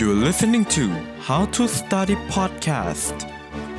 [0.00, 0.84] You're listening to
[1.28, 3.16] How to Study Podcast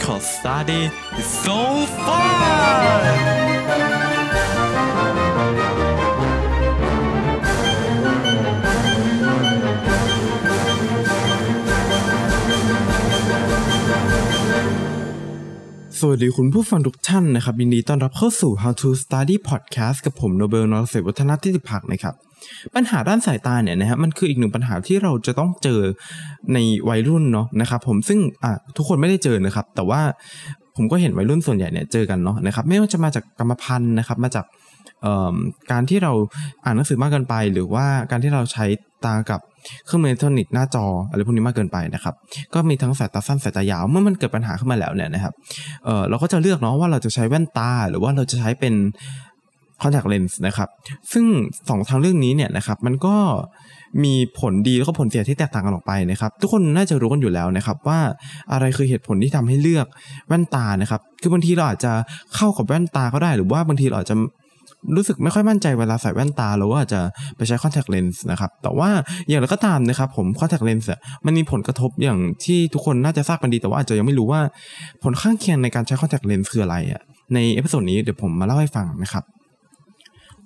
[0.04, 0.82] cause study
[1.20, 1.60] is so
[2.06, 3.14] fun
[16.00, 22.27] สวัสดีคุณผู้ฟังทุกท่านนะครับยินดีต้อนรับเข้าสู่ How to Study Podcast กับผมโนเบลนอร์เซวัฒนทิติพักนะครับ
[22.76, 25.82] ปัญหาด้านสายตาเนี่ยนะฮะมันคืออีกหนึ่งปัญหาที่เราจะต้องเจอ
[26.54, 26.58] ใน
[26.90, 30.02] วัยรุ่นเนาะนะครับผมซึ่งอะทุกคนไม่ได้เจอนะครับ แต่ว่า
[30.76, 34.46] ผมก็เห็นวัยรุ่นส่วนใหญ่เนี่ยเจอกันเนาะนะครับไม่ว่าจะมาจากกรรมพันธุ์นะครับมาจาก
[35.72, 36.12] การที่เรา
[36.66, 38.66] อ่านหนังสือมากเกินไป หรือว่าการที่เราใช้
[39.06, 39.40] ตากับ
[39.86, 42.16] เครื่องมืออิเล็กทรอนิกส์หน้าจออะไรพวกนี้มากเกินไปนะครับ
[42.54, 45.34] ก็มีทั้งสายตาสั้นสายตายาวเมื่อมันเกิดปัญหาขึ้นมาแล้วเนี่ยนะครับ
[45.86, 48.74] เเราก็จะเลือกเนาะว่าเราจะใช้แว่นตา หรือว่าเราจะใช้เป็น
[49.82, 50.70] contact lens นะครับ
[51.12, 51.26] ซึ่ง
[51.70, 53.16] สองทางเรื่องนี้เนี่ยนะครับมันก็
[54.04, 58.00] มีผลดีแล้วก็ผลเสียที่แตกต่างกันออกไปนะครับ ทุกคนน่าจะรู้กันอยู่แล้วนะครับว่า
[58.52, 59.88] อะไรคือเหตุผลที่ทำให้เลือก
[60.28, 61.94] แว่นตานะครับ คือบางทีเราอาจจะ
[62.36, 64.18] เข้ากับแว่นตาก็ได้ หรือว่าบางทีเราอาจจะ
[64.96, 67.02] รู้สึกไม่ค่อยมั่นใจเวลาใส่แว่นตาเราก็อาจจะ
[67.38, 68.90] ไปใช้ contact lens นะครับ แต่ว่า
[69.28, 70.86] อย่างไรก็ตามนะครับผม contact lens
[71.26, 74.42] มันมีผลกระทบอย่างที่ทุกคนน่าจะทราบกันดีแต่ว่าอาจจะยังไม่รู้ว่า
[75.04, 77.02] ผลข้างเคียงในการใช้ contact lens คืออะไรอะ
[77.34, 79.24] ใน episode นี้เดี๋ยวผมมาเล่าให้ฟังนะครับ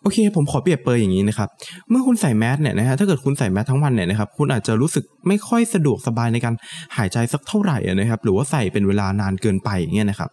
[0.03, 1.49] โอเค ผมขอเปรียบเปรยอย่างนี้นะครับ
[1.89, 6.53] เมื่อคุณใส่แมสเนี่ยนะฮะถ้าเกิดคุณใส่แมสทั้งวันเนี่ยนะครับคุณอาจจะรู้สึกไม่ค่อยสะดวกสบายในการ
[6.97, 10.29] หายใจสักเท่าไหร่นะครับ หรือว่าใส่เป็นเวลานานเกินไปอย่างเงี้ยนะครับ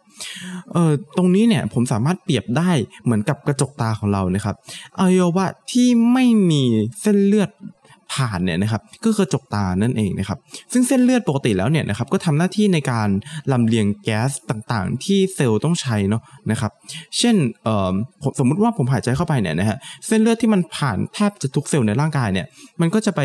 [0.72, 2.70] เอ่อตรงนี้เนี่ยผมสามารถเปรียบได้
[3.04, 4.54] เหมือนกับกระจกตาของเรานะครับ
[4.98, 6.62] อวัยวะที่ไม่มี
[7.00, 7.50] เส้นเลือด
[8.12, 10.38] ผ่านเนี่ยนะครับก็คือกระจกตานั่นเองนะครับ
[10.72, 13.08] ซึ่งเส้นเลือดปกติแล้วเนี่ยนะครับก็ทำหน้าที่ในการ
[13.52, 16.72] ลำเลียงแก๊สต่างๆ ที่เซลล์ต้องใช้เนาะนะครับ
[17.18, 17.92] เช่นเอ่อ
[18.38, 22.46] สมมุติว่าผมหายใจเข้าไปเนี่ยนะฮะเส้นเลือดที่มันผ่านแทบจะทุกเซลล์ในร่างกายเนี่ย
[22.80, 23.20] มันก็จะไป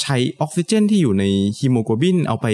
[0.00, 1.24] ใช้ออกซิเจน ที่อยู่ใน
[1.58, 2.46] ฮีโมโกลบินเอาไป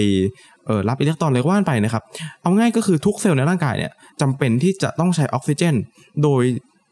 [0.65, 2.03] เอ่อรับอิเล็กตรอนอะไรก็ว่ากันไปนะครับ
[2.41, 5.75] เอาง่ายก็คือทุกเซลล์ในร่างกายเนี่ยจำเป็นที่จะต้องใช้ออกซิเจน
[6.23, 6.43] โดย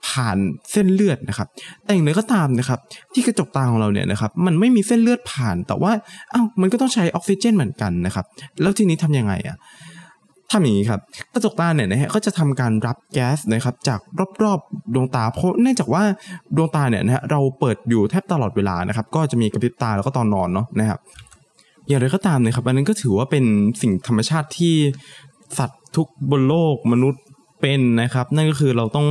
[0.09, 0.38] ผ่าน
[0.72, 1.47] เส้นเลือดนะครับ
[1.84, 2.79] แต่อย่างไรก็ตามนะครับ
[3.13, 5.91] ที่กระจกตาของเราเนี่ยนะครับ มันไม่มีเส้นเลือดผ่าน แต่ว่า
[6.34, 8.25] อ้าวมันก็ต้องใช้ออกซิเจนเหมือนกันนะครับ
[8.62, 9.57] แล้วทีนี้ทำยังไงอะ
[10.51, 11.01] ทำอย่างนี้ครับ
[11.34, 14.00] กระจกตาเนี่ยนะฮะก็จะทำการรับแก๊สนะครับจาก
[14.44, 16.03] รอบๆดวงตาเพราะเนื่องจากว่า
[16.56, 21.00] ดวงตาเนี่ยนะฮะเราเปิดอยู่แทบตลอดเวลานะครับ ก็จะมีกระพริบตาแล้วก็ตอนนอนเนาะนะครับ
[21.88, 23.45] อย่างไรก็ตามนะครับอันนั้นก็ถือว่าเป็น
[23.81, 24.75] สิ่งธรรมชาติที่
[25.57, 27.24] สัตว์ทุกบนโลกมนุษย์
[27.62, 29.07] เป็นนะครับ นั่นก็คือเราต้อง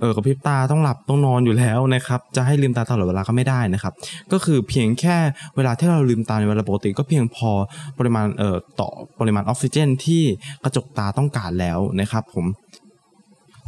[0.00, 3.92] เออกระพริบตาต้องหลับต้องนอนอยู่แล้วนะครับ จะให้ลืมตาตลอดเวลาก็ไม่ได้นะครับ
[4.32, 5.16] ก็คือเพียงแค่
[5.56, 7.50] เวลาที่เราลืมตาในเวลาปกติ ก็เพียงพอ
[7.98, 8.88] ปริมาณเอ่อต่อ
[9.20, 10.22] ปริมาณออกซิเจน ที่
[10.64, 12.46] กระจกตาต้องการแล้วนะครับผม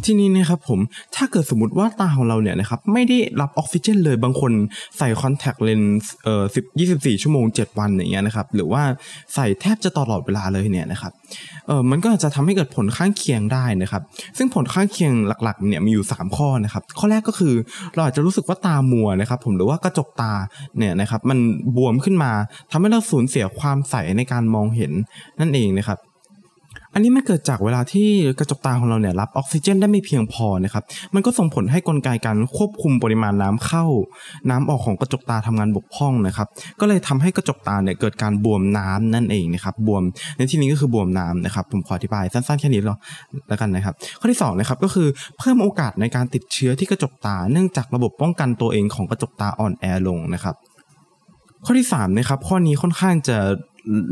[0.07, 0.81] ที่นี้นะครับผม
[1.17, 4.53] ถ้าเกิดสมมติว่าตาของเราเนี่ยนะครับไม่ได้รับออกซิเจนเลยบางคน
[4.99, 8.83] ใส่คอนแทคเลนส์เอ่อสิบยี่สิบสี่ชั่วโมงเจ็ดวันอย่างเงี้ยนะครับหรือว่า
[9.35, 11.13] ใส่แทบจะตลอดเวลาเลยเนี่ยนะครับ
[11.67, 14.03] เออมันก็อาจจะทำให้เกิดผลข้างเคียงได้นะครับ
[14.37, 17.55] ซึ่งผลข้างเคียงหลักๆเนี่ยมีอยู่ 3 ข้อนะครับข้อแรกก็คือ
[17.95, 20.33] เราอาจจะรู้สึกว่าตามัวนะครับผมหรือว่ากระจกตา
[20.79, 21.39] เนี่ยนะครับมัน
[21.77, 22.33] บวมขึ้นมา
[22.71, 24.93] ทำให้เราสูญเสียความใสในการมองเห็น
[25.41, 25.99] นั่นเองนะครับ
[26.95, 28.09] อันนี้มันเกิดจากเวลาที่
[28.39, 33.85] กระจกตาของเราเนี่ยรับออกซิเจนได้ไม่เพียงพอนะครับมันก็ส่งผลให้กลไกการควบคุมปริมาณน้ำเข้า
[34.51, 36.49] น้ำออกของกระจกตาทำงานบกพร่องนะครับ
[36.81, 40.03] ก็เลยทำให้กระจกตาเนี่ยเกิดการบวมน้ำนั่นเองนะครับบวม
[40.37, 42.81] ในที่นี้ก็คือบวมน้ำนะครับผมขออธิบายสั้นๆแค่นี้
[43.49, 50.57] แล้วกันนะครับ ข้อที่สองนะครับก็คือเพิ่มโอกาสในการติดเชื้อที่กระจกตา เนื่องจากระบบป้องกันตัวเองของกระจกตาอ่อนแอลงนะครับ
[51.67, 53.39] ข้อที่3นะครับข้อนี้ค่อนข้างจะ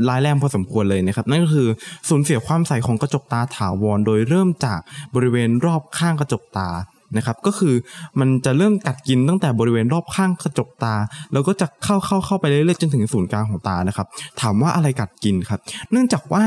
[0.09, 1.69] ร้ายแรงพอสมควรเลยนะครับ นั่นก็คือ
[2.09, 4.81] สูญเสียความใสของกระจกตาถาวร โดยเริ่มจาก
[5.15, 6.71] บริเวณรอบข้างกระจกตา
[7.17, 7.75] นะครับก็คือ
[8.21, 10.95] มันจะเริ่มกัดกินตั้งแต่บริเวณรอบข้างกระจกตา
[11.33, 14.07] แล้วก็จะเข้าเข้าเข้าไปเรื่อยๆจนถึงศูนย์กลางของตานะครับ
[14.41, 15.61] ถามว่าอะไรกัดกินครับ
[15.93, 16.45] เนื่องจากว่า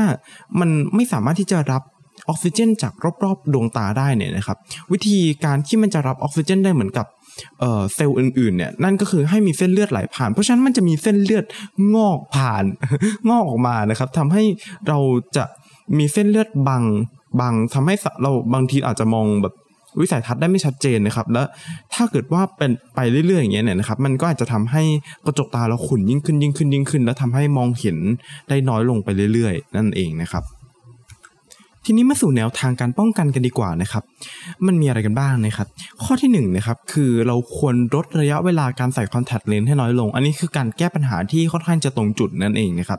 [0.60, 1.82] มันไม่สามารถที่จะรับ
[2.28, 2.92] ออกซิเจน จาก
[3.24, 4.58] รอบๆดวงตาได้เนี่ยนะครับ
[4.92, 7.06] วิธีการที่มันจะรับออกซิเจน ได้เหมือนกับ
[7.94, 11.44] เซลล์อื่นๆเนี่ยนั่นก็คือให้มีเส้นเลือดไหลผ่าน เพราะฉะนั้นมันจะมีเส้นเลือด
[11.94, 12.64] งอกผ่าน
[13.30, 14.42] งอกออกมานะครับทำให้
[14.88, 14.98] เรา
[15.36, 15.44] จะ
[15.98, 16.84] มีเส้นเลือดบัง
[17.40, 19.54] บังทำให้เราบางทีอาจจะมองแบบ
[20.00, 21.42] วิสัยทัศน์ได้ไม่ชัดเจนนะครับ และ
[21.94, 24.82] ถ้าเกิดว่าเป็นไปเรื่อยๆอย่างเงี้ยเนี่ยนะครับ มันก็อาจจะทำให้
[25.26, 27.96] กระจกตาเราขุ่นยิ่งขึ้นยิ่งขึ้นยิ่งขึ้น แล้วทำให้มองเห็น
[28.48, 30.44] ได้น้อยลงไปเรื่อยๆ นั่นเองนะครับ
[31.86, 34.02] ทีนี้มาสู่แนวทางการป้องกันกันดีกว่านะครับ
[34.66, 35.68] มันมีอะไรกันบ้างนะครับ
[36.02, 42.98] ข้อที่1นนะครับคือเราควรลดระยะเวลาการใส่คอนแทคเลนส์ให้น้อยลง อันนี้คือการแก้ปัญหาที่ค่อนข้างจะตรงจุดนั่นเองนะครับ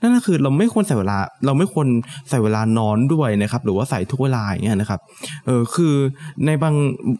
[0.00, 1.86] นั่นก็คือเราไม่ควรใส่เวลา เราไม่ควร
[2.28, 5.00] ใส่เวลานอนด้วยนะครับ หรือว่าใส่ทุกเวลาอย่างเงี้ยนะครับ
[5.46, 5.94] เออคือ
[6.46, 6.74] ในบาง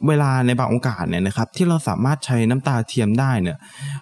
[0.09, 3.57] เวลาในบางโอกาสเนี่ยนะครับ ที่เราสามารถใช้น้ำตาเทียมได้เนี่ย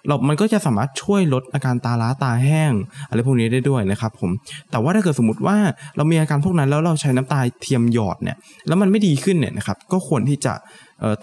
[0.07, 2.73] เรามันก็จะสามารถช่วยลดอาการตาล้าตาแห้ง
[3.09, 4.31] อะไรพวกนี้ได้ด้วยนะครับผม
[4.71, 5.57] แต่ว่าถ้าเกิดสมมติว่า
[5.97, 10.53] เรามีอาการพวกนั้นแล้วเราใช้น้ำตาเทียมหยอดเนี่ยแล้วมันไม่ดีขึ้นเนี่ยนะครับก็ควรที่จะ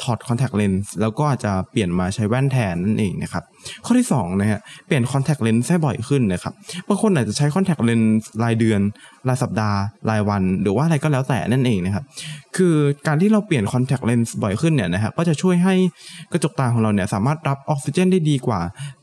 [0.02, 3.44] ถอดคอนแทคเลนส์แล้วก็อาจจะเปลี่ยนมาใช้แว่นแทนนั่นเองนะครับ
[3.84, 6.52] ข้อที่2นะฮะเปลี่ยนคอนแทคเลนส์ให้บ่อยขึ้นนะครับ
[6.88, 8.80] บางคนอาจจะใช้คอนแทคเลนส์รายเดือน
[9.28, 9.78] รายสัปดาห์
[10.10, 12.04] รายวัน หรือว่าอะไรก็แล้วแต่นั่นเองนะครับ
[12.56, 12.74] คือ
[13.06, 15.74] การที่เราเปลี่ยนคอนแทคเลนส์บ่อยขึ้นเนี่ยนะฮะก็จะช่วยให้
[16.32, 18.60] กระจกตาของเราเนี่ยสามารถรับออกซิเจนได้ดีกว่า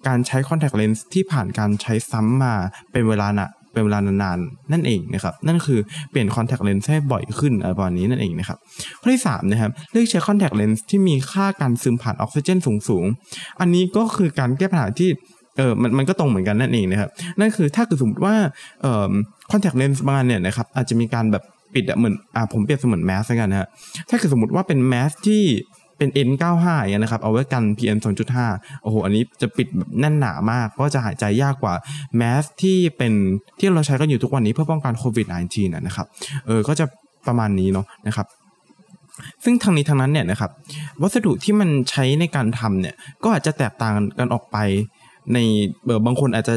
[0.07, 2.53] การใช้คอนแทคเลนส์ที่ผ่านการใช้ซ้ำมา
[2.91, 3.47] เป็นเวลานะ
[3.77, 5.79] เป็นเวลานานๆนั่นเองนะครับนั่นคือ
[6.11, 8.57] เปลี่ยนคอนแทคเลนส์ให้บ่อยขึ้นอะไรประมาณนี้นั่นเองนะครับ
[9.01, 12.57] ข้อที่3นะครับเลือกใช้คอนแทคเลนส์ที่มีค่าการซึมผ่านออกซิเจน
[12.89, 15.09] สูงๆอันนี้ก็คือการแก้ปัญหาที่
[15.57, 17.09] เออมันมันก็ตรงเหมือนกันนั่นเองนะครับ
[17.39, 18.35] นั่นคือถ้าเกิดสมมติว่า
[18.81, 19.11] เอ่อ
[19.51, 23.67] คอนแทคเลนส์บางอันเนี่ยนะครับอาจจะมีการแบบปิดอะเหมือนอ่าผมเปรียบเสมือนแมสกันนะฮะ
[24.09, 25.43] ถ้าเกิดสมมติว่าเป็นแมสที่
[25.97, 27.97] เป็น N95 อย่างนี้นะครับ เอาไว้กัน PM
[28.39, 31.73] 2.5 โอ้โห อันนี้จะปิดแบบแน่นหนามาก ก็จะหายใจยากกว่า
[32.15, 33.13] แมสที่เป็น
[33.59, 36.07] ที่เราใช้กันอยู่ทุกวันนี้เพื่อป้องกันโควิด -19 นะครับ
[36.45, 36.85] เออ ก็จะ
[37.27, 38.27] ประมาณนี้เนาะนะครับ
[39.43, 40.51] ซึ่งทางนี้ทางนั้นเนี่ยนะครับ
[41.01, 44.57] วัสดุที่มันใช้ในการทำเนี่ยก็อาจจะแตกต่างกันออกไป
[45.33, 45.37] ใน
[45.85, 46.55] เออบางคนอาจจะ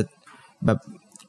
[0.66, 0.78] แบบ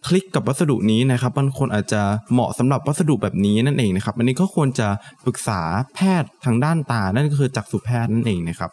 [0.07, 2.01] คลิกกับวัสดุนี้นะครับบางคนอาจจะ
[2.33, 4.87] เหมาะสำหรับวัสดุแบบนี้นั่นเองนะครับอันนี้ก็ควรจะ
[5.25, 5.61] ปรึกษา
[5.95, 8.71] แพทย์ทางด้านตานั่นก็คือจักษุแพทย์นั่นเองนะครับ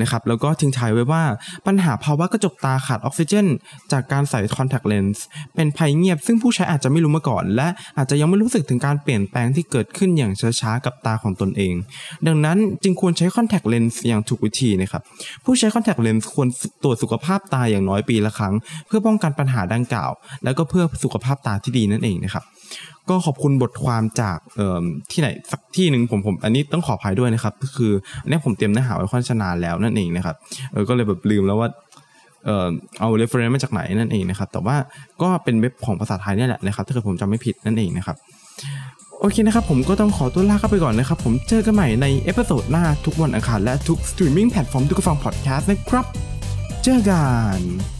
[0.00, 1.22] นะครับแล้วก็ทิ้งท้ายไว้ว่า
[1.66, 3.46] ปัญหาภาวะกระจกตาขาดออกซิเจน
[3.92, 11.74] จากการใส่คอนแทคเลนส์เป็นภัยเงียบซึ่งผู้ใช้อาจจะไม่รู้มาก่อน และอาจจะยังไม่รู้สึกถึงการเปลี่ยนแปลงที่เกิดขึ้นอย่างช้าๆกับตาของตนเอง
[12.26, 15.02] ดังนั้นจึงควรใช้คอนแทคเลนส์อย่างถูกวิธีนะครับ
[15.44, 16.48] ผู้ใช้คอนแทคเลนส์ควร
[16.82, 18.54] ตรวจสุขภาพตาอย่างน้อยปีละครั้ง
[18.86, 20.10] เพื่อป้องกันปัญหาดังกล่าว
[20.44, 22.44] แล้วก็เพื่อสุขภาพตาที่ดีนั่นเองนะครับ
[23.10, 24.38] ก็ขอบคุณบทความจาก
[25.12, 30.36] ที่ไหนสักที่หนึ่งผมผมอันนี้ต้องขออภัยด้วยนะครับก็คืออันนี้ผมเตรียมเนื้อหาไว้ค่อนข้างนานแล้วนั่นเองนะครับ
[30.72, 31.68] เออก็เลยแบบลืมแล้วว่า
[32.44, 32.68] เออ
[33.00, 34.76] เอา reference มาจากไหนนั่นเองนะครับ แต่ว่า
[35.22, 38.16] ก็เป็นเว็บของภาษาไทยนี่แหละนะครับ ถ้าเกิดผมจำไม่ผิดนั่นเองนะครับ
[39.20, 46.06] โอเคนะครับ ผมก็ต้องขอตัวลาเข้าไปก่อนนะครับ ผมเจอกันใหม่ใน episode หน้าทุกวันอังคารและทุก streaming platform ทุกฟังพอดแคสต์นะครับ
[46.84, 47.24] เจอกั
[47.58, 47.99] น